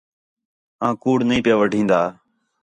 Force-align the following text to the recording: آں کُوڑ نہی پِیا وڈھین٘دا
آں 0.85 0.93
کُوڑ 1.01 1.17
نہی 1.27 1.39
پِیا 1.45 1.55
وڈھین٘دا 1.59 2.01